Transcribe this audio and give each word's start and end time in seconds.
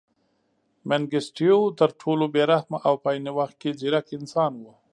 منګیسټیو 0.89 1.59
تر 1.79 1.89
ټولو 2.01 2.25
بې 2.33 2.43
رحمه 2.51 2.77
او 2.87 2.93
په 3.03 3.09
عین 3.13 3.27
وخت 3.37 3.55
کې 3.61 3.69
ځیرک 3.79 4.07
انسان 4.17 4.51
و. 4.61 4.63